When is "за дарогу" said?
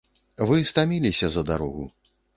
1.37-1.85